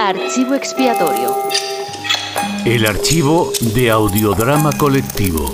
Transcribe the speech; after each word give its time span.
Archivo 0.00 0.54
expiatorio. 0.54 1.34
El 2.64 2.86
archivo 2.86 3.50
de 3.74 3.90
audiodrama 3.90 4.70
colectivo. 4.78 5.52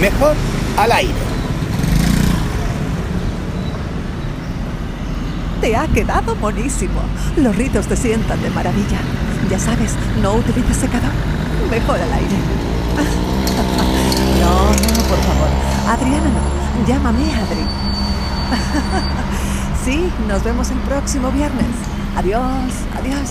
Mejor 0.00 0.36
al 0.76 0.92
aire. 0.92 1.12
Te 5.60 5.74
ha 5.74 5.88
quedado 5.88 6.36
monísimo. 6.36 7.00
Los 7.36 7.56
ritos 7.56 7.88
te 7.88 7.96
sientan 7.96 8.40
de 8.40 8.50
maravilla. 8.50 9.00
Ya 9.50 9.58
sabes, 9.58 9.96
no 10.22 10.34
utilices 10.34 10.76
secador. 10.76 11.41
Mejor 11.70 12.00
al 12.00 12.12
aire. 12.12 12.36
No, 14.40 14.54
no, 14.70 15.08
por 15.08 15.18
favor. 15.18 15.48
Adriana 15.88 16.30
no. 16.30 16.86
Llámame 16.86 17.24
Adri. 17.34 17.66
Sí, 19.84 20.12
nos 20.28 20.44
vemos 20.44 20.70
el 20.70 20.78
próximo 20.80 21.30
viernes. 21.30 21.66
Adiós, 22.16 22.72
adiós. 22.94 23.30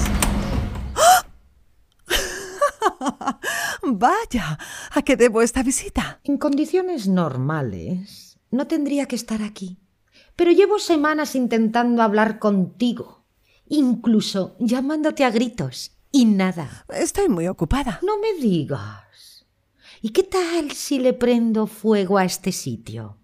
Vaya, 3.84 4.58
¿a 4.92 5.02
qué 5.02 5.16
debo 5.16 5.42
esta 5.42 5.64
visita? 5.64 6.20
En 6.24 6.38
condiciones 6.38 7.08
normales, 7.08 8.38
no 8.50 8.68
tendría 8.68 9.08
que 9.08 9.16
estar 9.16 9.42
aquí. 9.42 9.80
Pero 10.36 10.52
llevo 10.52 10.80
semanas 10.80 11.36
intentando 11.36 12.02
hablar 12.02 12.40
contigo, 12.40 13.24
incluso 13.68 14.56
llamándote 14.60 15.24
a 15.24 15.30
gritos, 15.30 15.92
y 16.12 16.26
nada. 16.26 16.86
Estoy 16.90 17.30
muy 17.30 17.48
ocupada. 17.48 18.00
No 18.04 18.20
me 18.20 18.34
digas. 18.34 19.46
¿Y 20.02 20.10
qué 20.10 20.24
tal 20.24 20.72
si 20.72 21.00
le 21.00 21.14
prendo 21.14 21.68
fuego 21.68 22.18
a 22.18 22.26
este 22.26 22.52
sitio? 22.52 23.18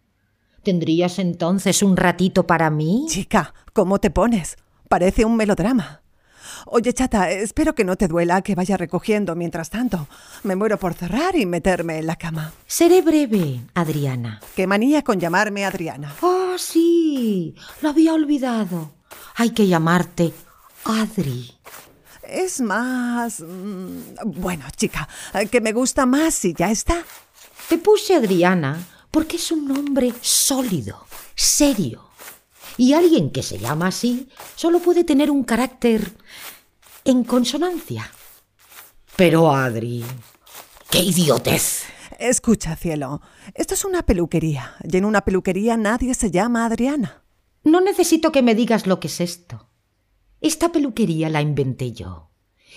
¿Tendrías 0.63 1.19
entonces 1.19 1.81
un 1.81 1.97
ratito 1.97 2.45
para 2.45 2.69
mí? 2.69 3.05
Chica, 3.09 3.53
¿cómo 3.73 3.99
te 3.99 4.09
pones? 4.09 4.57
Parece 4.89 5.25
un 5.25 5.35
melodrama. 5.35 6.01
Oye, 6.65 6.93
chata, 6.93 7.31
espero 7.31 7.75
que 7.75 7.83
no 7.83 7.95
te 7.95 8.07
duela 8.07 8.41
que 8.41 8.55
vaya 8.55 8.77
recogiendo 8.77 9.35
mientras 9.35 9.69
tanto. 9.69 10.07
Me 10.43 10.55
muero 10.55 10.77
por 10.77 10.93
cerrar 10.93 11.35
y 11.35 11.45
meterme 11.45 11.99
en 11.99 12.07
la 12.07 12.15
cama. 12.15 12.53
Seré 12.65 13.01
breve, 13.01 13.61
Adriana. 13.73 14.41
Qué 14.55 14.67
manía 14.67 15.03
con 15.03 15.19
llamarme 15.19 15.65
Adriana. 15.65 16.13
Oh, 16.21 16.55
sí, 16.57 17.55
lo 17.81 17.89
había 17.89 18.13
olvidado. 18.13 18.91
Hay 19.35 19.51
que 19.51 19.67
llamarte 19.67 20.33
Adri. 20.83 21.56
Es 22.27 22.61
más... 22.61 23.39
mm, 23.39 23.97
Bueno, 24.25 24.65
chica, 24.75 25.07
que 25.49 25.61
me 25.61 25.73
gusta 25.73 26.05
más 26.05 26.43
y 26.45 26.53
ya 26.53 26.71
está. 26.71 27.03
Te 27.69 27.77
puse 27.77 28.15
Adriana 28.15 28.85
porque 29.11 29.37
es 29.37 29.51
un 29.51 29.67
nombre 29.67 30.13
sólido, 30.21 31.05
serio. 31.35 32.03
Y 32.77 32.93
alguien 32.93 33.31
que 33.31 33.41
se 33.43 33.57
llama 33.57 33.87
así 33.87 34.29
solo 34.55 34.79
puede 34.79 35.03
tener 35.03 35.31
un 35.31 35.43
carácter 35.43 36.11
en 37.05 37.23
consonancia. 37.23 38.11
Pero 39.15 39.51
Adri, 39.51 40.05
qué 40.89 40.99
idiotez. 40.99 41.83
Escucha, 42.19 42.75
cielo, 42.75 43.21
esto 43.53 43.73
es 43.73 43.85
una 43.85 44.03
peluquería 44.03 44.75
y 44.83 44.97
en 44.97 45.05
una 45.05 45.21
peluquería 45.21 45.77
nadie 45.77 46.13
se 46.13 46.29
llama 46.31 46.65
Adriana. 46.65 47.23
No 47.63 47.81
necesito 47.81 48.31
que 48.31 48.41
me 48.41 48.55
digas 48.55 48.87
lo 48.87 48.99
que 48.99 49.07
es 49.07 49.21
esto. 49.21 49.66
Esta 50.47 50.71
peluquería 50.71 51.29
la 51.29 51.41
inventé 51.41 51.91
yo. 51.91 52.29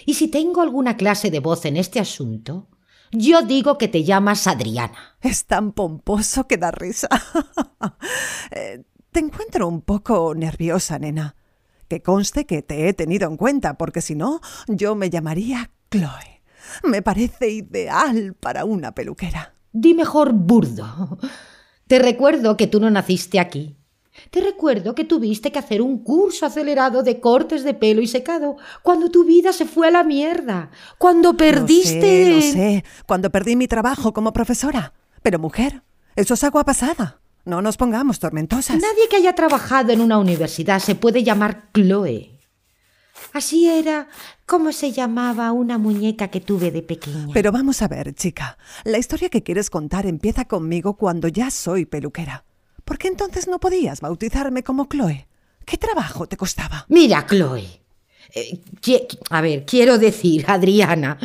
Y 0.04 0.14
si 0.14 0.26
tengo 0.26 0.60
alguna 0.60 0.96
clase 0.96 1.30
de 1.30 1.38
voz 1.38 1.64
en 1.66 1.76
este 1.76 2.00
asunto, 2.00 2.66
yo 3.12 3.42
digo 3.42 3.78
que 3.78 3.86
te 3.86 4.02
llamas 4.02 4.48
Adriana. 4.48 5.16
Es 5.20 5.44
tan 5.44 5.70
pomposo 5.70 6.48
que 6.48 6.56
da 6.56 6.72
risa. 6.72 7.08
Eh, 8.50 8.82
te 9.12 9.20
encuentro 9.20 9.68
un 9.68 9.82
poco 9.82 10.34
nerviosa, 10.34 10.98
nena. 10.98 11.36
Que 11.86 12.02
conste 12.02 12.44
que 12.44 12.62
te 12.62 12.88
he 12.88 12.92
tenido 12.92 13.28
en 13.28 13.36
cuenta, 13.36 13.78
porque 13.78 14.00
si 14.00 14.16
no, 14.16 14.40
yo 14.66 14.96
me 14.96 15.08
llamaría 15.08 15.70
Chloe. 15.88 16.42
Me 16.82 17.00
parece 17.00 17.50
ideal 17.50 18.34
para 18.34 18.64
una 18.64 18.92
peluquera. 18.92 19.54
Di 19.70 19.94
mejor 19.94 20.32
burdo. 20.32 21.18
Te 21.86 22.00
recuerdo 22.00 22.56
que 22.56 22.66
tú 22.66 22.80
no 22.80 22.90
naciste 22.90 23.38
aquí. 23.38 23.79
Te 24.30 24.40
recuerdo 24.40 24.94
que 24.94 25.04
tuviste 25.04 25.52
que 25.52 25.58
hacer 25.58 25.82
un 25.82 26.02
curso 26.02 26.46
acelerado 26.46 27.02
de 27.02 27.20
cortes 27.20 27.64
de 27.64 27.74
pelo 27.74 28.02
y 28.02 28.06
secado 28.06 28.56
cuando 28.82 29.10
tu 29.10 29.24
vida 29.24 29.52
se 29.52 29.66
fue 29.66 29.88
a 29.88 29.90
la 29.90 30.04
mierda, 30.04 30.70
cuando 30.98 31.36
perdiste... 31.36 32.34
Lo 32.34 32.40
sé, 32.40 32.46
lo 32.46 32.52
sé, 32.52 32.84
cuando 33.06 33.30
perdí 33.30 33.56
mi 33.56 33.68
trabajo 33.68 34.12
como 34.12 34.32
profesora. 34.32 34.92
Pero 35.22 35.38
mujer, 35.38 35.82
eso 36.16 36.34
es 36.34 36.44
agua 36.44 36.64
pasada. 36.64 37.20
No 37.44 37.62
nos 37.62 37.76
pongamos 37.76 38.18
tormentosas. 38.18 38.76
Nadie 38.76 39.08
que 39.08 39.16
haya 39.16 39.34
trabajado 39.34 39.92
en 39.92 40.00
una 40.00 40.18
universidad 40.18 40.80
se 40.80 40.94
puede 40.94 41.22
llamar 41.22 41.70
Chloe. 41.72 42.38
Así 43.32 43.68
era 43.68 44.08
como 44.46 44.72
se 44.72 44.92
llamaba 44.92 45.52
una 45.52 45.78
muñeca 45.78 46.28
que 46.28 46.40
tuve 46.40 46.70
de 46.70 46.82
pequeña. 46.82 47.32
Pero 47.32 47.52
vamos 47.52 47.80
a 47.82 47.88
ver, 47.88 48.14
chica. 48.14 48.58
La 48.84 48.98
historia 48.98 49.28
que 49.28 49.42
quieres 49.42 49.70
contar 49.70 50.06
empieza 50.06 50.46
conmigo 50.46 50.94
cuando 50.94 51.28
ya 51.28 51.50
soy 51.50 51.86
peluquera. 51.86 52.44
¿Por 52.90 52.98
qué 52.98 53.06
entonces 53.06 53.46
no 53.46 53.60
podías 53.60 54.00
bautizarme 54.00 54.64
como 54.64 54.88
Chloe? 54.88 55.28
¿Qué 55.64 55.76
trabajo 55.76 56.26
te 56.26 56.36
costaba? 56.36 56.86
Mira, 56.88 57.24
Chloe. 57.24 57.64
eh, 58.34 58.60
a 59.30 59.40
ver, 59.40 59.64
quiero 59.64 59.96
decir, 59.96 60.44
Adriana, 60.48 61.16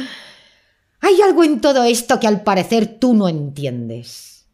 hay 1.01 1.19
algo 1.23 1.43
en 1.43 1.61
todo 1.61 1.83
esto 1.83 2.19
que 2.19 2.27
al 2.27 2.43
parecer 2.43 2.99
tú 2.99 3.15
no 3.15 3.27
entiendes. 3.27 4.45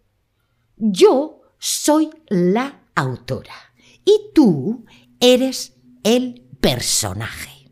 Yo 0.78 1.42
soy 1.60 2.12
la 2.30 2.80
autora 2.96 3.56
y 4.06 4.32
tú 4.34 4.86
eres 5.20 5.74
el 6.06 6.48
personaje. 6.62 7.70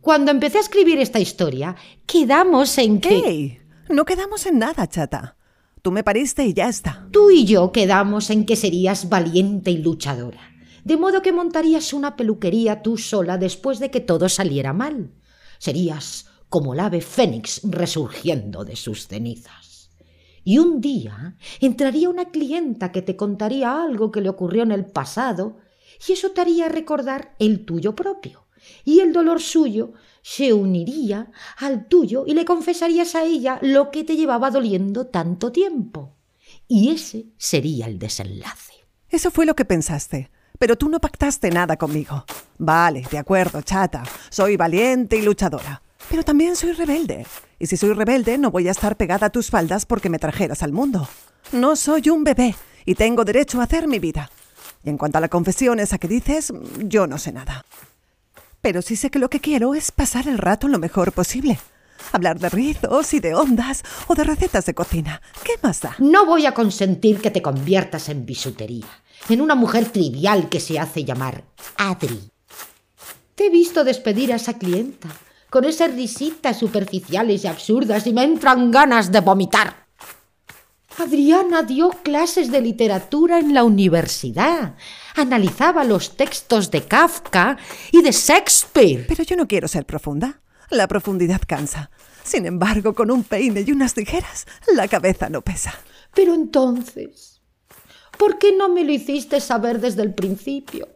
Cuando 0.00 0.30
empecé 0.30 0.58
a 0.58 0.60
escribir 0.60 1.00
esta 1.00 1.18
historia, 1.18 1.74
quedamos 2.06 2.78
en 2.78 3.00
que... 3.00 3.08
¿Qué? 3.08 3.62
No 3.88 4.04
quedamos 4.04 4.46
en 4.46 4.60
nada, 4.60 4.86
chata. 4.86 5.37
Tú 5.82 5.92
me 5.92 6.02
pariste 6.02 6.44
y 6.44 6.54
ya 6.54 6.68
está. 6.68 7.08
Tú 7.12 7.30
y 7.30 7.44
yo 7.44 7.72
quedamos 7.72 8.30
en 8.30 8.46
que 8.46 8.56
serías 8.56 9.08
valiente 9.08 9.70
y 9.70 9.78
luchadora, 9.78 10.40
de 10.84 10.96
modo 10.96 11.22
que 11.22 11.32
montarías 11.32 11.92
una 11.92 12.16
peluquería 12.16 12.82
tú 12.82 12.96
sola 12.98 13.38
después 13.38 13.78
de 13.78 13.90
que 13.90 14.00
todo 14.00 14.28
saliera 14.28 14.72
mal. 14.72 15.12
Serías 15.58 16.26
como 16.48 16.74
el 16.74 16.80
ave 16.80 17.00
fénix 17.00 17.60
resurgiendo 17.64 18.64
de 18.64 18.76
sus 18.76 19.06
cenizas. 19.06 19.90
Y 20.44 20.58
un 20.58 20.80
día 20.80 21.36
entraría 21.60 22.08
una 22.08 22.30
clienta 22.30 22.90
que 22.90 23.02
te 23.02 23.16
contaría 23.16 23.82
algo 23.82 24.10
que 24.10 24.22
le 24.22 24.30
ocurrió 24.30 24.62
en 24.62 24.72
el 24.72 24.86
pasado, 24.86 25.58
y 26.08 26.12
eso 26.12 26.30
te 26.30 26.40
haría 26.40 26.68
recordar 26.68 27.34
el 27.38 27.64
tuyo 27.64 27.94
propio. 27.94 28.47
Y 28.84 29.00
el 29.00 29.12
dolor 29.12 29.40
suyo 29.40 29.92
se 30.22 30.52
uniría 30.52 31.30
al 31.56 31.88
tuyo 31.88 32.24
y 32.26 32.34
le 32.34 32.44
confesarías 32.44 33.14
a 33.14 33.24
ella 33.24 33.58
lo 33.62 33.90
que 33.90 34.04
te 34.04 34.16
llevaba 34.16 34.50
doliendo 34.50 35.06
tanto 35.06 35.52
tiempo. 35.52 36.16
Y 36.66 36.90
ese 36.90 37.26
sería 37.38 37.86
el 37.86 37.98
desenlace. 37.98 38.74
Eso 39.08 39.30
fue 39.30 39.46
lo 39.46 39.56
que 39.56 39.64
pensaste. 39.64 40.30
Pero 40.58 40.76
tú 40.76 40.88
no 40.88 41.00
pactaste 41.00 41.50
nada 41.50 41.76
conmigo. 41.76 42.24
Vale, 42.58 43.06
de 43.10 43.18
acuerdo, 43.18 43.62
chata. 43.62 44.02
Soy 44.28 44.56
valiente 44.56 45.16
y 45.16 45.22
luchadora. 45.22 45.80
Pero 46.10 46.24
también 46.24 46.56
soy 46.56 46.72
rebelde. 46.72 47.26
Y 47.58 47.66
si 47.66 47.76
soy 47.76 47.92
rebelde, 47.92 48.38
no 48.38 48.50
voy 48.50 48.68
a 48.68 48.72
estar 48.72 48.96
pegada 48.96 49.26
a 49.26 49.30
tus 49.30 49.50
faldas 49.50 49.86
porque 49.86 50.10
me 50.10 50.18
trajeras 50.18 50.62
al 50.62 50.72
mundo. 50.72 51.08
No 51.52 51.76
soy 51.76 52.10
un 52.10 52.24
bebé 52.24 52.54
y 52.84 52.94
tengo 52.94 53.24
derecho 53.24 53.60
a 53.60 53.64
hacer 53.64 53.86
mi 53.86 53.98
vida. 53.98 54.30
Y 54.84 54.90
en 54.90 54.98
cuanto 54.98 55.18
a 55.18 55.20
la 55.20 55.28
confesión 55.28 55.80
esa 55.80 55.98
que 55.98 56.08
dices, 56.08 56.52
yo 56.78 57.06
no 57.06 57.18
sé 57.18 57.32
nada. 57.32 57.64
Pero 58.60 58.82
sí 58.82 58.96
sé 58.96 59.10
que 59.10 59.18
lo 59.18 59.30
que 59.30 59.40
quiero 59.40 59.74
es 59.74 59.92
pasar 59.92 60.28
el 60.28 60.38
rato 60.38 60.68
lo 60.68 60.78
mejor 60.78 61.12
posible. 61.12 61.58
Hablar 62.12 62.38
de 62.38 62.48
rizos 62.48 63.14
y 63.14 63.20
de 63.20 63.34
ondas 63.34 63.82
o 64.06 64.14
de 64.14 64.24
recetas 64.24 64.66
de 64.66 64.74
cocina. 64.74 65.20
¿Qué 65.44 65.52
más 65.62 65.80
da? 65.80 65.94
No 65.98 66.26
voy 66.26 66.46
a 66.46 66.54
consentir 66.54 67.20
que 67.20 67.30
te 67.30 67.42
conviertas 67.42 68.08
en 68.08 68.24
bisutería, 68.24 68.86
en 69.28 69.40
una 69.40 69.54
mujer 69.54 69.90
trivial 69.90 70.48
que 70.48 70.60
se 70.60 70.78
hace 70.78 71.04
llamar 71.04 71.44
Adri. 71.76 72.30
Te 73.34 73.46
he 73.46 73.50
visto 73.50 73.84
despedir 73.84 74.32
a 74.32 74.36
esa 74.36 74.58
clienta, 74.58 75.08
con 75.50 75.64
esas 75.64 75.94
risitas 75.94 76.58
superficiales 76.58 77.44
y 77.44 77.46
absurdas, 77.46 78.06
y 78.06 78.12
me 78.12 78.24
entran 78.24 78.70
ganas 78.70 79.12
de 79.12 79.20
vomitar. 79.20 79.86
Adriana 80.98 81.62
dio 81.62 81.90
clases 81.90 82.50
de 82.50 82.60
literatura 82.60 83.38
en 83.38 83.54
la 83.54 83.62
universidad. 83.62 84.74
Analizaba 85.18 85.82
los 85.82 86.16
textos 86.16 86.70
de 86.70 86.84
Kafka 86.84 87.58
y 87.90 88.02
de 88.02 88.12
Shakespeare. 88.12 89.04
Pero 89.08 89.24
yo 89.24 89.34
no 89.34 89.48
quiero 89.48 89.66
ser 89.66 89.84
profunda. 89.84 90.42
La 90.70 90.86
profundidad 90.86 91.40
cansa. 91.44 91.90
Sin 92.22 92.46
embargo, 92.46 92.94
con 92.94 93.10
un 93.10 93.24
peine 93.24 93.64
y 93.66 93.72
unas 93.72 93.94
tijeras, 93.94 94.46
la 94.72 94.86
cabeza 94.86 95.28
no 95.28 95.42
pesa. 95.42 95.74
Pero 96.14 96.34
entonces, 96.34 97.40
¿por 98.16 98.38
qué 98.38 98.52
no 98.52 98.68
me 98.68 98.84
lo 98.84 98.92
hiciste 98.92 99.40
saber 99.40 99.80
desde 99.80 100.02
el 100.02 100.14
principio? 100.14 100.88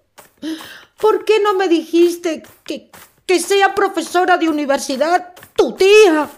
¿Por 1.00 1.24
qué 1.24 1.40
no 1.42 1.54
me 1.54 1.66
dijiste 1.66 2.44
que, 2.62 2.92
que 3.26 3.40
sea 3.40 3.74
profesora 3.74 4.38
de 4.38 4.48
universidad 4.48 5.34
tu 5.56 5.74
tía? 5.74 6.30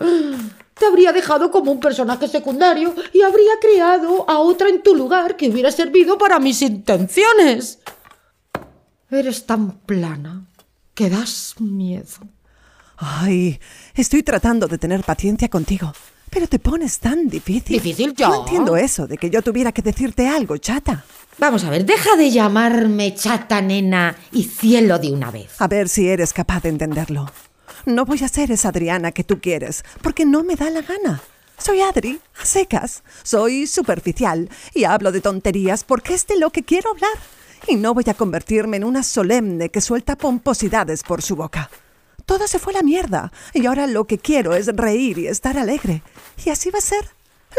Te 0.74 0.86
habría 0.86 1.12
dejado 1.12 1.50
como 1.50 1.72
un 1.72 1.80
personaje 1.80 2.28
secundario 2.28 2.94
y 3.12 3.22
habría 3.22 3.52
creado 3.60 4.28
a 4.28 4.38
otra 4.38 4.68
en 4.68 4.82
tu 4.82 4.94
lugar 4.94 5.36
que 5.36 5.48
hubiera 5.48 5.70
servido 5.70 6.18
para 6.18 6.38
mis 6.38 6.62
intenciones. 6.62 7.78
Eres 9.10 9.46
tan 9.46 9.72
plana 9.78 10.46
que 10.94 11.08
das 11.08 11.54
miedo. 11.60 12.28
Ay, 12.96 13.60
estoy 13.94 14.22
tratando 14.22 14.66
de 14.66 14.78
tener 14.78 15.02
paciencia 15.02 15.48
contigo, 15.48 15.92
pero 16.30 16.46
te 16.46 16.58
pones 16.58 16.98
tan 16.98 17.28
difícil. 17.28 17.80
¿Difícil 17.80 18.14
yo? 18.14 18.28
No 18.28 18.40
entiendo 18.40 18.76
eso 18.76 19.06
de 19.06 19.18
que 19.18 19.30
yo 19.30 19.42
tuviera 19.42 19.72
que 19.72 19.82
decirte 19.82 20.28
algo, 20.28 20.56
chata. 20.56 21.04
Vamos 21.38 21.64
a 21.64 21.70
ver, 21.70 21.84
deja 21.84 22.16
de 22.16 22.30
llamarme 22.30 23.14
chata 23.14 23.60
nena 23.60 24.16
y 24.32 24.44
cielo 24.44 24.98
de 24.98 25.12
una 25.12 25.30
vez. 25.30 25.60
A 25.60 25.66
ver 25.66 25.88
si 25.88 26.08
eres 26.08 26.32
capaz 26.32 26.62
de 26.62 26.68
entenderlo. 26.70 27.30
No 27.86 28.06
voy 28.06 28.22
a 28.24 28.28
ser 28.28 28.50
esa 28.50 28.70
Adriana 28.70 29.12
que 29.12 29.24
tú 29.24 29.40
quieres, 29.40 29.84
porque 30.00 30.24
no 30.24 30.42
me 30.42 30.56
da 30.56 30.70
la 30.70 30.80
gana. 30.80 31.20
Soy 31.58 31.80
Adri, 31.80 32.20
a 32.40 32.44
secas. 32.44 33.02
Soy 33.22 33.66
superficial 33.66 34.48
y 34.72 34.84
hablo 34.84 35.12
de 35.12 35.20
tonterías 35.20 35.84
porque 35.84 36.14
es 36.14 36.26
de 36.26 36.38
lo 36.38 36.50
que 36.50 36.62
quiero 36.62 36.90
hablar. 36.90 37.16
Y 37.66 37.76
no 37.76 37.94
voy 37.94 38.04
a 38.08 38.14
convertirme 38.14 38.78
en 38.78 38.84
una 38.84 39.02
solemne 39.02 39.68
que 39.68 39.80
suelta 39.80 40.16
pomposidades 40.16 41.02
por 41.02 41.22
su 41.22 41.36
boca. 41.36 41.70
Todo 42.26 42.46
se 42.48 42.58
fue 42.58 42.72
a 42.72 42.76
la 42.76 42.82
mierda 42.82 43.32
y 43.52 43.66
ahora 43.66 43.86
lo 43.86 44.06
que 44.06 44.18
quiero 44.18 44.54
es 44.54 44.66
reír 44.66 45.18
y 45.18 45.26
estar 45.26 45.58
alegre. 45.58 46.02
Y 46.44 46.50
así 46.50 46.70
va 46.70 46.78
a 46.78 46.82
ser, 46.82 47.10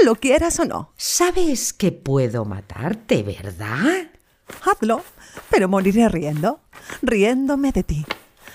lo 0.03 0.15
quieras 0.15 0.59
o 0.59 0.65
no. 0.65 0.91
Sabes 0.97 1.71
que 1.71 1.91
puedo 1.91 2.45
matarte, 2.45 3.23
¿verdad? 3.23 4.09
Hazlo, 4.63 5.03
pero 5.49 5.67
moriré 5.67 6.09
riendo, 6.09 6.59
riéndome 7.01 7.71
de 7.71 7.83
ti. 7.83 8.05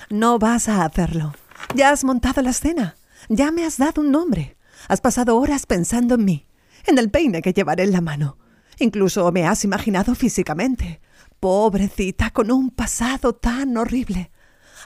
No 0.08 0.38
vas 0.38 0.68
a 0.68 0.84
hacerlo. 0.84 1.32
Ya 1.74 1.90
has 1.90 2.02
montado 2.02 2.42
la 2.42 2.50
escena. 2.50 2.96
Ya 3.28 3.52
me 3.52 3.64
has 3.64 3.78
dado 3.78 4.02
un 4.02 4.10
nombre. 4.10 4.56
Has 4.88 5.00
pasado 5.00 5.36
horas 5.36 5.66
pensando 5.66 6.16
en 6.16 6.24
mí, 6.24 6.46
en 6.86 6.98
el 6.98 7.10
peine 7.10 7.42
que 7.42 7.52
llevaré 7.52 7.84
en 7.84 7.92
la 7.92 8.00
mano. 8.00 8.38
Incluso 8.78 9.30
me 9.30 9.46
has 9.46 9.64
imaginado 9.64 10.14
físicamente. 10.14 11.00
Pobrecita, 11.38 12.30
con 12.30 12.50
un 12.50 12.70
pasado 12.70 13.34
tan 13.34 13.76
horrible. 13.76 14.30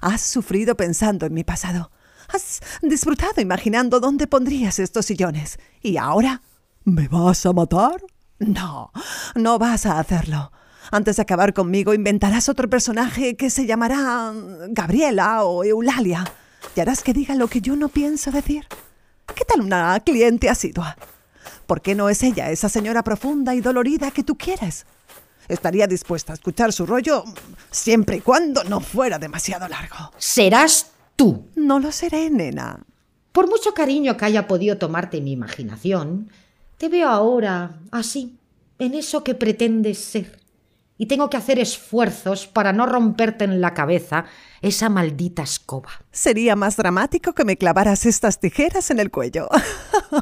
Has 0.02 0.20
sufrido 0.20 0.76
pensando 0.76 1.26
en 1.26 1.32
mi 1.32 1.42
pasado. 1.42 1.90
Has 2.28 2.60
disfrutado 2.82 3.40
imaginando 3.40 3.98
dónde 3.98 4.26
pondrías 4.26 4.78
estos 4.78 5.06
sillones. 5.06 5.58
¿Y 5.80 5.96
ahora? 5.96 6.42
¿Me 6.84 7.08
vas 7.08 7.46
a 7.46 7.52
matar? 7.52 8.02
No, 8.38 8.92
no 9.34 9.58
vas 9.58 9.86
a 9.86 9.98
hacerlo. 9.98 10.52
Antes 10.90 11.16
de 11.16 11.22
acabar 11.22 11.54
conmigo, 11.54 11.94
inventarás 11.94 12.48
otro 12.50 12.68
personaje 12.68 13.36
que 13.36 13.48
se 13.48 13.64
llamará 13.64 14.32
Gabriela 14.68 15.44
o 15.44 15.64
Eulalia 15.64 16.24
y 16.74 16.80
harás 16.80 17.02
que 17.02 17.12
diga 17.12 17.34
lo 17.34 17.48
que 17.48 17.60
yo 17.60 17.76
no 17.76 17.88
pienso 17.88 18.30
decir. 18.30 18.66
¿Qué 19.34 19.44
tal 19.44 19.60
una 19.62 19.98
cliente 20.00 20.48
asidua? 20.48 20.96
¿Por 21.66 21.80
qué 21.80 21.94
no 21.94 22.08
es 22.08 22.22
ella 22.22 22.50
esa 22.50 22.68
señora 22.68 23.02
profunda 23.02 23.54
y 23.54 23.60
dolorida 23.60 24.10
que 24.10 24.22
tú 24.22 24.36
quieres? 24.36 24.86
Estaría 25.48 25.86
dispuesta 25.86 26.32
a 26.32 26.34
escuchar 26.34 26.72
su 26.72 26.86
rollo 26.86 27.24
siempre 27.70 28.16
y 28.16 28.20
cuando 28.20 28.64
no 28.64 28.80
fuera 28.80 29.18
demasiado 29.18 29.68
largo. 29.68 30.12
Serás 30.18 30.90
tú. 31.16 31.46
No 31.54 31.78
lo 31.78 31.92
seré, 31.92 32.30
nena. 32.30 32.80
Por 33.32 33.48
mucho 33.48 33.74
cariño 33.74 34.16
que 34.16 34.24
haya 34.26 34.46
podido 34.46 34.78
tomarte 34.78 35.20
mi 35.20 35.32
imaginación, 35.32 36.30
te 36.78 36.88
veo 36.88 37.08
ahora 37.08 37.80
así, 37.90 38.38
en 38.78 38.94
eso 38.94 39.24
que 39.24 39.34
pretendes 39.34 39.98
ser 39.98 40.38
y 40.96 41.06
tengo 41.06 41.28
que 41.28 41.36
hacer 41.36 41.58
esfuerzos 41.58 42.46
para 42.46 42.72
no 42.72 42.86
romperte 42.86 43.44
en 43.44 43.60
la 43.60 43.74
cabeza 43.74 44.26
esa 44.62 44.88
maldita 44.88 45.42
escoba. 45.42 45.90
Sería 46.12 46.56
más 46.56 46.76
dramático 46.76 47.32
que 47.32 47.44
me 47.44 47.56
clavaras 47.56 48.06
estas 48.06 48.38
tijeras 48.38 48.90
en 48.90 49.00
el 49.00 49.10
cuello. 49.10 49.48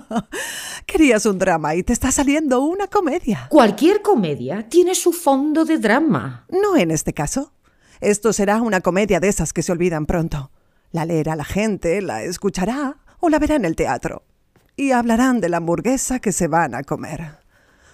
Querías 0.87 1.27
un 1.27 1.39
drama 1.39 1.75
y 1.75 1.83
te 1.83 1.93
está 1.93 2.11
saliendo 2.11 2.61
una 2.63 2.87
comedia. 2.87 3.47
Cualquier 3.51 4.03
comedia 4.03 4.69
tiene 4.69 4.95
su 4.95 5.13
fondo 5.13 5.65
de 5.65 5.79
drama. 5.79 6.47
No 6.49 6.77
en 6.77 6.91
este 6.91 7.13
caso. 7.13 7.53
Esto 8.01 8.33
será 8.33 8.61
una 8.63 8.81
comedia 8.81 9.21
de 9.21 9.29
esas 9.29 9.53
que 9.53 9.63
se 9.63 9.71
olvidan 9.71 10.07
pronto. 10.07 10.51
La 10.91 11.05
leerá 11.05 11.37
la 11.37 11.45
gente, 11.45 12.03
la 12.03 12.23
escuchará 12.25 12.97
o 13.21 13.29
la 13.29 13.39
verá 13.39 13.55
en 13.55 13.65
el 13.65 13.77
teatro. 13.77 14.25
Y 14.75 14.91
hablarán 14.91 15.41
de 15.41 15.51
la 15.51 15.59
hamburguesa 15.59 16.19
que 16.19 16.33
se 16.33 16.49
van 16.49 16.75
a 16.75 16.83
comer. 16.83 17.39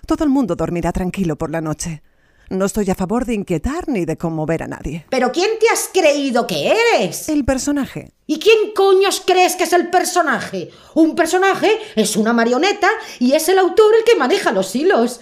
Todo 0.06 0.24
el 0.24 0.30
mundo 0.30 0.56
dormirá 0.56 0.92
tranquilo 0.92 1.36
por 1.36 1.50
la 1.50 1.60
noche. 1.60 2.02
No 2.50 2.64
estoy 2.64 2.88
a 2.90 2.94
favor 2.94 3.26
de 3.26 3.34
inquietar 3.34 3.88
ni 3.88 4.06
de 4.06 4.16
conmover 4.16 4.62
a 4.62 4.68
nadie. 4.68 5.04
¿Pero 5.10 5.30
quién 5.32 5.50
te 5.60 5.68
has 5.68 5.90
creído 5.92 6.46
que 6.46 6.72
eres? 6.72 7.28
El 7.28 7.44
personaje. 7.44 8.12
¿Y 8.26 8.38
quién 8.38 8.72
coños 8.74 9.22
crees 9.26 9.54
que 9.54 9.64
es 9.64 9.72
el 9.72 9.90
personaje? 9.90 10.70
Un 10.94 11.14
personaje 11.14 11.78
es 11.94 12.16
una 12.16 12.32
marioneta 12.32 12.88
y 13.18 13.32
es 13.32 13.48
el 13.48 13.58
autor 13.58 13.92
el 13.98 14.04
que 14.04 14.16
maneja 14.16 14.50
los 14.52 14.74
hilos. 14.74 15.20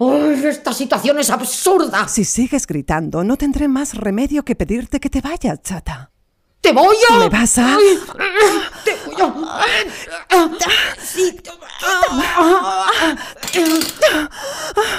¡Ay, 0.00 0.44
esta 0.46 0.72
situación 0.72 1.18
es 1.20 1.30
absurda! 1.30 2.08
Si 2.08 2.24
sigues 2.24 2.66
gritando, 2.66 3.22
no 3.22 3.36
tendré 3.36 3.68
más 3.68 3.94
remedio 3.94 4.44
que 4.44 4.56
pedirte 4.56 4.98
que 4.98 5.10
te 5.10 5.20
vayas, 5.20 5.62
chata. 5.62 6.10
¡Te 6.60 6.72
voy 6.72 6.96
a! 7.10 7.18
¿Me 7.18 7.28
vas 7.28 7.58
a...? 7.58 7.76
Ay, 7.76 7.98
¡Te 8.06 8.12
voy 8.12 8.26
a... 8.26 8.73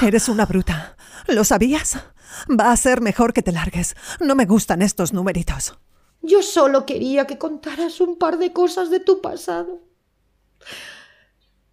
Eres 0.02 0.30
una 0.30 0.46
bruta. 0.46 0.96
¿Lo 1.28 1.44
sabías? 1.44 1.98
Va 2.50 2.72
a 2.72 2.78
ser 2.78 3.02
mejor 3.02 3.34
que 3.34 3.42
te 3.42 3.52
largues. 3.52 3.96
No 4.20 4.36
me 4.36 4.46
gustan 4.46 4.82
estos 4.82 5.14
numeritos. 5.14 5.76
Yo 6.22 6.42
solo 6.42 6.86
quería 6.86 7.28
que 7.28 7.38
contaras 7.38 8.02
un 8.02 8.18
par 8.18 8.38
de 8.38 8.54
cosas 8.54 8.90
de 8.90 9.00
tu 9.00 9.22
pasado. 9.22 9.82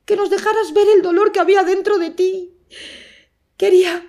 Que 0.04 0.16
nos 0.16 0.30
dejaras 0.30 0.72
ver 0.74 0.86
el 0.94 1.02
dolor 1.02 1.32
que 1.32 1.40
había 1.40 1.62
dentro 1.62 1.98
de 1.98 2.10
ti. 2.10 2.58
Quería... 3.56 4.08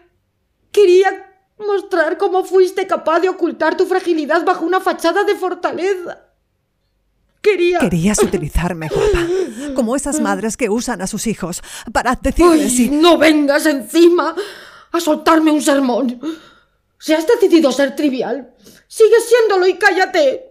Quería 0.72 1.30
mostrar 1.60 2.18
cómo 2.18 2.44
fuiste 2.44 2.88
capaz 2.88 3.20
de 3.20 3.30
ocultar 3.30 3.78
tu 3.78 3.86
fragilidad 3.86 4.44
bajo 4.44 4.66
una 4.66 4.80
fachada 4.82 5.24
de 5.24 5.36
fortaleza. 5.36 6.23
Quería... 7.44 7.80
Querías 7.80 8.20
utilizarme, 8.24 8.88
guapa. 8.88 9.28
Como 9.76 9.96
esas 9.96 10.22
madres 10.22 10.56
que 10.56 10.70
usan 10.70 11.02
a 11.02 11.08
sus 11.08 11.28
hijos 11.28 11.62
para 11.92 12.16
decirles 12.16 12.74
si... 12.74 12.90
no 12.90 13.18
vengas 13.18 13.66
encima 13.66 14.34
a 14.92 15.00
soltarme 15.00 15.52
un 15.52 15.62
sermón. 15.62 16.20
Si 16.98 17.12
has 17.12 17.28
decidido 17.28 17.72
ser 17.74 17.96
trivial, 17.96 18.54
sigue 18.88 19.18
siéndolo 19.28 19.68
y 19.68 19.74
cállate. 19.74 20.46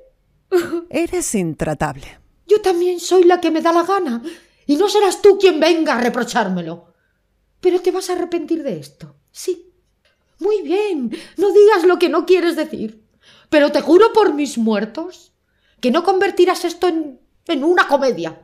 Eres 0.90 1.34
intratable. 1.34 2.20
Yo 2.46 2.60
también 2.60 3.00
soy 3.00 3.24
la 3.24 3.40
que 3.40 3.50
me 3.50 3.62
da 3.62 3.72
la 3.72 3.84
gana, 3.84 4.22
y 4.66 4.76
no 4.76 4.88
serás 4.88 5.22
tú 5.22 5.38
quien 5.38 5.58
venga 5.58 5.96
a 5.96 6.00
reprochármelo. 6.00 6.92
Pero 7.60 7.80
te 7.80 7.90
vas 7.90 8.10
a 8.10 8.12
arrepentir 8.12 8.62
de 8.62 8.78
esto. 8.78 9.16
Sí. 9.30 9.72
Muy 10.40 10.60
bien, 10.60 11.16
no 11.38 11.52
digas 11.52 11.84
lo 11.84 11.98
que 11.98 12.10
no 12.10 12.26
quieres 12.26 12.56
decir. 12.56 13.02
Pero 13.48 13.72
te 13.72 13.80
juro 13.80 14.12
por 14.12 14.34
mis 14.34 14.58
muertos 14.58 15.31
que 15.82 15.90
no 15.90 16.02
convertirás 16.02 16.64
esto 16.64 16.88
en, 16.88 17.20
en 17.46 17.62
una 17.62 17.86
comedia. 17.86 18.40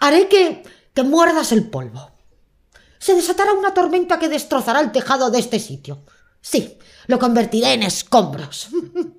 Haré 0.00 0.26
que, 0.26 0.64
que 0.92 1.02
muerdas 1.04 1.52
el 1.52 1.70
polvo 1.70 2.10
se 3.00 3.14
desatará 3.14 3.54
una 3.54 3.74
tormenta 3.74 4.18
que 4.18 4.28
destrozará 4.28 4.80
el 4.80 4.92
tejado 4.92 5.30
de 5.30 5.38
este 5.38 5.58
sitio. 5.58 6.04
Sí, 6.42 6.78
lo 7.06 7.18
convertiré 7.18 7.72
en 7.72 7.82
escombros. 7.82 8.68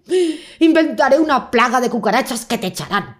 Inventaré 0.60 1.20
una 1.20 1.50
plaga 1.50 1.82
de 1.82 1.90
cucarachas 1.90 2.46
que 2.46 2.60
te 2.60 2.68
echarán. 2.68 3.18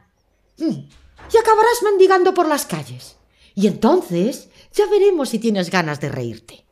Y 0.58 1.38
acabarás 1.38 1.82
mendigando 1.84 2.34
por 2.34 2.48
las 2.48 2.66
calles. 2.66 3.18
Y 3.56 3.66
entonces 3.66 4.50
ya 4.72 4.86
veremos 4.86 5.30
si 5.30 5.40
tienes 5.40 5.72
ganas 5.72 6.00
de 6.00 6.10
reírte. 6.10 6.66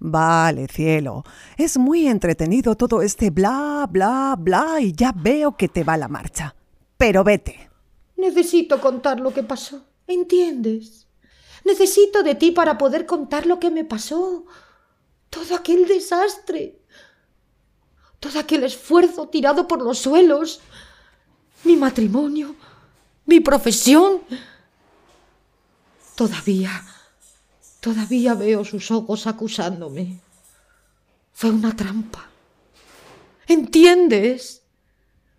Vale, 0.00 0.68
cielo. 0.68 1.24
Es 1.56 1.76
muy 1.76 2.06
entretenido 2.06 2.76
todo 2.76 3.02
este 3.02 3.30
bla, 3.30 3.88
bla, 3.90 4.36
bla 4.38 4.80
y 4.80 4.92
ya 4.92 5.12
veo 5.12 5.56
que 5.56 5.68
te 5.68 5.82
va 5.82 5.96
la 5.96 6.08
marcha. 6.08 6.54
Pero 6.96 7.24
vete. 7.24 7.70
Necesito 8.16 8.80
contar 8.80 9.20
lo 9.20 9.32
que 9.32 9.42
pasó. 9.42 9.84
¿Entiendes? 10.06 11.06
Necesito 11.64 12.22
de 12.22 12.34
ti 12.34 12.52
para 12.52 12.78
poder 12.78 13.06
contar 13.06 13.46
lo 13.46 13.58
que 13.58 13.70
me 13.70 13.84
pasó. 13.84 14.46
Todo 15.30 15.56
aquel 15.56 15.86
desastre. 15.86 16.80
Todo 18.20 18.38
aquel 18.38 18.64
esfuerzo 18.64 19.28
tirado 19.28 19.66
por 19.66 19.82
los 19.82 19.98
suelos. 19.98 20.60
Mi 21.64 21.76
matrimonio. 21.76 22.54
Mi 23.26 23.40
profesión. 23.40 24.22
Todavía. 26.14 26.70
Todavía 27.80 28.34
veo 28.34 28.64
sus 28.64 28.90
ojos 28.90 29.26
acusándome. 29.26 30.20
Fue 31.32 31.50
una 31.50 31.74
trampa. 31.74 32.28
¿Entiendes? 33.46 34.62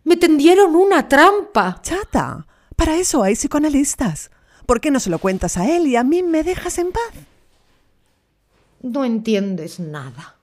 Me 0.04 0.18
tendieron 0.18 0.76
una 0.76 1.08
trampa. 1.08 1.82
Chata, 1.82 2.48
para 2.76 2.96
eso 2.96 3.24
hay 3.24 3.36
psicoanalistas. 3.36 4.32
¿Por 4.66 4.82
qué 4.82 4.92
no 4.92 5.00
se 5.00 5.10
lo 5.10 5.20
cuentas 5.20 5.58
a 5.58 5.70
él 5.70 5.88
y 5.88 5.96
a 5.96 6.04
mí 6.04 6.24
me 6.24 6.44
dejas 6.44 6.78
en 6.78 6.92
paz? 6.92 7.14
No 8.82 9.04
entiendes 9.04 9.80
nada. 9.80 10.38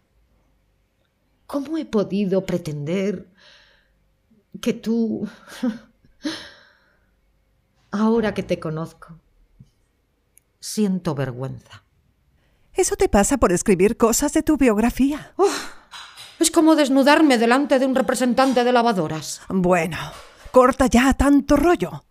¿Cómo 1.47 1.79
he 1.79 1.85
podido 1.85 2.45
pretender 2.45 3.29
que 4.61 4.73
tú... 4.73 5.27
ahora 7.91 8.35
que 8.35 8.43
te 8.43 8.59
conozco, 8.59 9.19
siento 10.61 11.15
vergüenza. 11.15 11.83
Eso 12.77 12.97
te 12.97 13.09
pasa 13.09 13.39
por 13.39 13.53
escribir 13.53 13.97
cosas 13.97 14.33
de 14.33 14.43
tu 14.43 14.57
biografía. 14.57 15.33
Es 16.39 16.51
como 16.51 16.77
desnudarme 16.77 17.39
delante 17.39 17.79
de 17.79 17.87
un 17.87 17.95
representante 17.95 18.63
de 18.63 18.73
lavadoras. 18.73 19.41
Bueno, 19.49 19.97
corta 20.51 20.87
ya 20.87 21.15
tanto 21.15 21.57
rollo. 21.57 22.05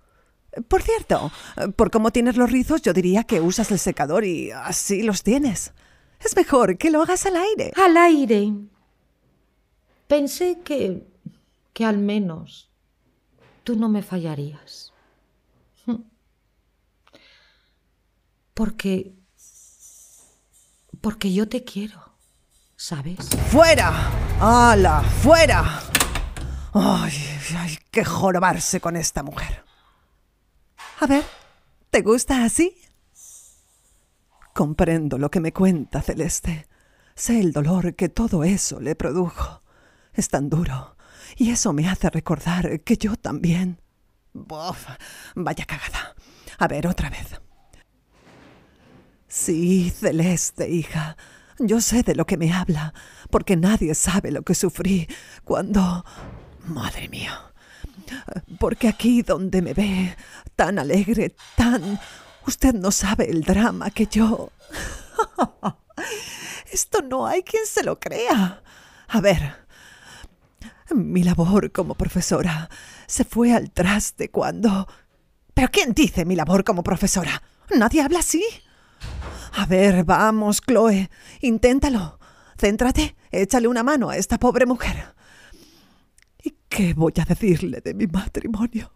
Por 0.68 0.82
cierto, 0.82 1.32
por 1.76 1.92
cómo 1.92 2.12
tienes 2.12 2.38
los 2.38 2.52
rizos, 2.52 2.82
yo 2.82 2.94
diría 2.94 3.24
que 3.24 3.42
usas 3.42 3.72
el 3.72 3.80
secador 3.80 4.26
y 4.26 4.52
así 4.52 5.04
los 5.04 5.22
tienes. 5.22 5.74
Es 6.20 6.36
mejor 6.36 6.78
que 6.78 6.90
lo 6.90 7.02
hagas 7.02 7.26
al 7.26 7.36
aire. 7.36 7.72
Al 7.76 7.98
aire. 7.98 8.54
Pensé 10.08 10.60
que. 10.64 11.06
que 11.74 11.86
al 11.86 11.98
menos 11.98 12.72
tú 13.64 13.76
no 13.76 13.90
me 13.90 14.02
fallarías. 14.02 14.94
Porque. 18.54 19.14
Porque 21.06 21.32
yo 21.32 21.48
te 21.48 21.64
quiero, 21.64 22.18
¿sabes? 22.76 23.30
¡Fuera! 23.52 24.10
¡Hala! 24.42 25.04
¡Fuera! 25.04 25.80
Ay, 26.74 27.14
hay 27.56 27.78
que 27.92 28.04
jorobarse 28.04 28.82
con 28.82 28.96
esta 28.96 29.22
mujer. 29.22 29.64
A 31.00 31.06
ver, 31.06 31.24
¿te 31.92 32.02
gusta 32.02 32.44
así? 32.44 32.76
Comprendo 34.56 35.20
lo 35.20 35.30
que 35.30 35.40
me 35.40 35.54
cuenta 35.54 36.02
Celeste. 36.02 36.68
Sé 37.14 37.40
el 37.40 37.54
dolor 37.54 37.94
que 37.94 38.10
todo 38.10 38.44
eso 38.44 38.80
le 38.80 38.96
produjo. 38.96 39.62
Es 40.12 40.30
tan 40.30 40.50
duro. 40.50 40.98
Y 41.38 41.52
eso 41.52 41.72
me 41.72 41.88
hace 41.88 42.10
recordar 42.10 42.80
que 42.82 42.98
yo 42.98 43.16
también. 43.16 43.80
Bof, 44.34 44.88
vaya 45.36 45.66
cagada. 45.66 46.16
A 46.58 46.68
ver, 46.68 46.88
otra 46.88 47.12
vez. 47.12 47.45
Sí, 49.36 49.90
Celeste, 49.90 50.70
hija. 50.70 51.18
Yo 51.60 51.82
sé 51.82 52.04
de 52.04 52.16
lo 52.16 52.26
que 52.26 52.38
me 52.38 52.54
habla, 52.54 52.94
porque 53.30 53.58
nadie 53.58 53.94
sabe 53.94 54.32
lo 54.32 54.44
que 54.44 54.56
sufrí 54.56 55.10
cuando... 55.44 56.06
Madre 56.68 57.10
mía. 57.10 57.52
Porque 58.60 58.88
aquí 58.88 59.24
donde 59.24 59.62
me 59.62 59.74
ve, 59.74 60.16
tan 60.56 60.80
alegre, 60.80 61.36
tan... 61.58 62.00
Usted 62.48 62.74
no 62.74 62.92
sabe 62.92 63.30
el 63.30 63.42
drama 63.42 63.90
que 63.90 64.08
yo... 64.08 64.54
Esto 66.72 67.02
no 67.02 67.28
hay 67.28 67.44
quien 67.44 67.66
se 67.66 67.84
lo 67.84 68.00
crea. 68.00 68.64
A 69.10 69.20
ver, 69.20 69.54
mi 70.96 71.24
labor 71.24 71.74
como 71.74 71.96
profesora 71.96 72.70
se 73.06 73.26
fue 73.26 73.54
al 73.54 73.70
traste 73.72 74.32
cuando... 74.32 74.88
¿Pero 75.54 75.68
quién 75.70 75.94
dice 75.94 76.24
mi 76.24 76.38
labor 76.38 76.64
como 76.64 76.84
profesora? 76.84 77.44
Nadie 77.76 78.02
habla 78.02 78.20
así. 78.20 78.42
A 79.58 79.66
ver, 79.66 80.04
vamos, 80.04 80.62
Chloe, 80.62 81.10
inténtalo. 81.40 82.20
Céntrate, 82.58 83.16
échale 83.32 83.68
una 83.68 83.84
mano 83.84 84.10
a 84.10 84.18
esta 84.18 84.38
pobre 84.38 84.66
mujer. 84.66 85.16
¿Y 86.44 86.56
qué 86.68 86.94
voy 86.94 87.14
a 87.22 87.26
decirle 87.26 87.80
de 87.82 87.94
mi 87.94 88.06
matrimonio? 88.06 88.92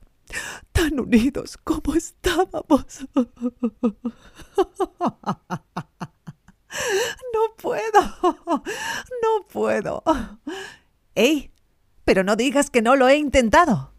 Tan 0.74 1.00
unidos 1.00 1.58
como 1.64 1.96
estábamos. 1.96 3.08
No 7.34 7.56
puedo. 7.58 8.02
No 9.24 9.48
puedo. 9.52 10.04
¡Ey! 11.16 11.52
Pero 12.06 12.24
no 12.24 12.36
digas 12.36 12.70
que 12.70 12.84
no 12.84 12.96
lo 12.96 13.10
he 13.10 13.18
intentado. 13.18 13.92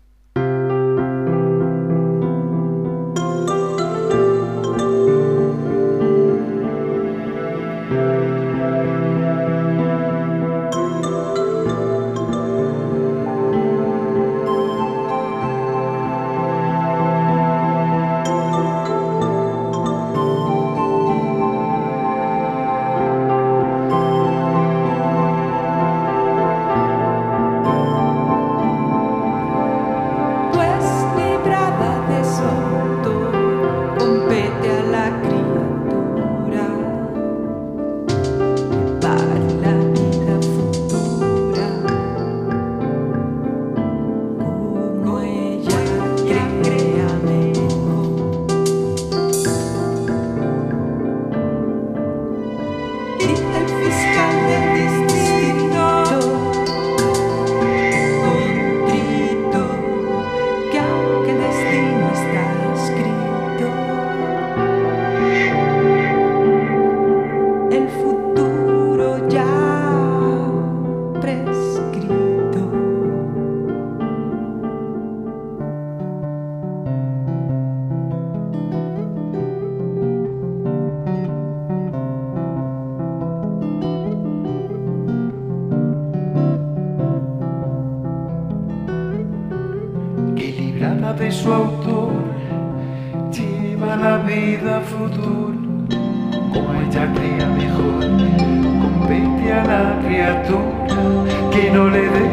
Criatura 100.21 101.50
que 101.50 101.71
no 101.71 101.89
le 101.89 102.03
dé 102.03 102.31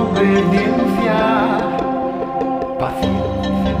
obediencia. 0.00 1.18
Paciencia. 2.78 3.74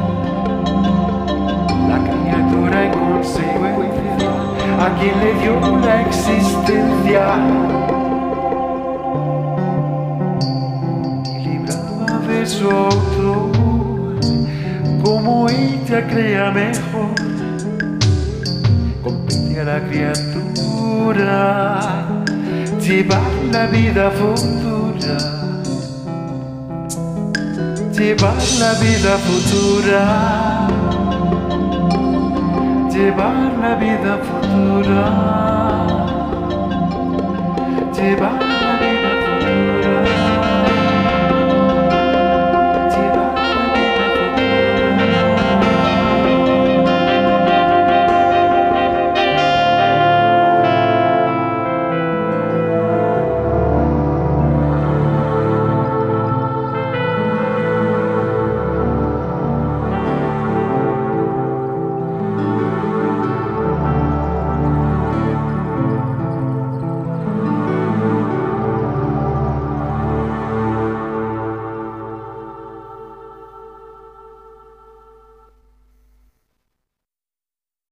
La 1.88 1.98
criatura 2.08 2.76
en 2.84 2.92
consecuencia 2.92 4.30
a 4.78 4.86
quien 4.98 5.14
le 5.20 5.30
dio 5.40 5.54
la 5.78 5.94
existencia. 6.02 7.24
Y 11.34 11.36
libraba 11.48 12.18
de 12.28 12.46
su 12.46 12.70
autor 12.70 13.50
como 15.02 15.48
ella 15.48 16.06
crea 16.06 16.50
mejor, 16.52 17.14
compite 19.02 19.60
a 19.60 19.64
la 19.64 19.80
criatura, 19.88 21.16
llevar 22.80 23.37
la 23.52 23.66
vida 23.66 24.10
futura. 24.10 25.16
Llevar 27.92 28.36
la 28.58 28.72
vida 28.74 29.18
futura. 29.26 30.68
Llevar 32.90 33.52
la 33.60 33.74
vida 33.76 34.18
futura. 34.26 35.04
Llevar 37.94 38.57